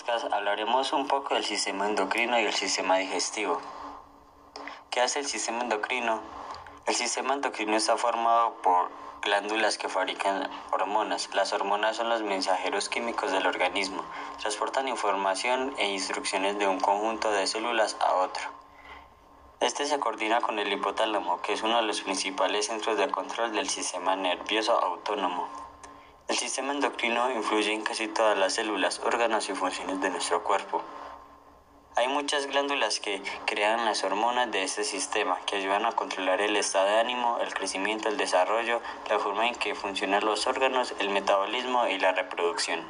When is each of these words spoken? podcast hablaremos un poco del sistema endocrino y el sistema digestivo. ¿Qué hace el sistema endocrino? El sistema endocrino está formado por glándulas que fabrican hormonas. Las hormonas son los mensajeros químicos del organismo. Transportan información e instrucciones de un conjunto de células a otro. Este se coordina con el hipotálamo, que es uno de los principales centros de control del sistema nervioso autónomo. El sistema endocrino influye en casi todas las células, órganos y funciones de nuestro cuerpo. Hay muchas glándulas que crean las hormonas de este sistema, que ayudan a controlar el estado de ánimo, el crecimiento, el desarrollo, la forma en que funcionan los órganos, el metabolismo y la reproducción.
podcast 0.00 0.32
hablaremos 0.32 0.92
un 0.94 1.06
poco 1.08 1.34
del 1.34 1.44
sistema 1.44 1.86
endocrino 1.86 2.40
y 2.40 2.44
el 2.44 2.54
sistema 2.54 2.96
digestivo. 2.96 3.60
¿Qué 4.88 5.00
hace 5.00 5.18
el 5.18 5.26
sistema 5.26 5.60
endocrino? 5.60 6.20
El 6.86 6.94
sistema 6.94 7.34
endocrino 7.34 7.76
está 7.76 7.98
formado 7.98 8.54
por 8.62 8.90
glándulas 9.20 9.76
que 9.76 9.90
fabrican 9.90 10.48
hormonas. 10.72 11.28
Las 11.34 11.52
hormonas 11.52 11.96
son 11.96 12.08
los 12.08 12.22
mensajeros 12.22 12.88
químicos 12.88 13.30
del 13.32 13.46
organismo. 13.46 14.02
Transportan 14.38 14.88
información 14.88 15.74
e 15.76 15.90
instrucciones 15.90 16.58
de 16.58 16.66
un 16.66 16.80
conjunto 16.80 17.30
de 17.30 17.46
células 17.46 17.96
a 18.00 18.14
otro. 18.14 18.44
Este 19.60 19.84
se 19.84 19.98
coordina 20.00 20.40
con 20.40 20.58
el 20.58 20.72
hipotálamo, 20.72 21.42
que 21.42 21.52
es 21.52 21.62
uno 21.62 21.76
de 21.76 21.82
los 21.82 22.00
principales 22.00 22.66
centros 22.66 22.96
de 22.96 23.10
control 23.10 23.52
del 23.52 23.68
sistema 23.68 24.16
nervioso 24.16 24.82
autónomo. 24.82 25.69
El 26.30 26.38
sistema 26.38 26.72
endocrino 26.72 27.28
influye 27.32 27.72
en 27.72 27.82
casi 27.82 28.06
todas 28.06 28.38
las 28.38 28.54
células, 28.54 29.00
órganos 29.00 29.48
y 29.48 29.52
funciones 29.52 30.00
de 30.00 30.10
nuestro 30.10 30.44
cuerpo. 30.44 30.80
Hay 31.96 32.06
muchas 32.06 32.46
glándulas 32.46 33.00
que 33.00 33.20
crean 33.46 33.84
las 33.84 34.04
hormonas 34.04 34.48
de 34.52 34.62
este 34.62 34.84
sistema, 34.84 35.40
que 35.44 35.56
ayudan 35.56 35.86
a 35.86 35.90
controlar 35.90 36.40
el 36.40 36.54
estado 36.54 36.86
de 36.86 37.00
ánimo, 37.00 37.38
el 37.40 37.52
crecimiento, 37.52 38.08
el 38.08 38.16
desarrollo, 38.16 38.80
la 39.08 39.18
forma 39.18 39.48
en 39.48 39.56
que 39.56 39.74
funcionan 39.74 40.24
los 40.24 40.46
órganos, 40.46 40.94
el 41.00 41.10
metabolismo 41.10 41.88
y 41.88 41.98
la 41.98 42.12
reproducción. 42.12 42.80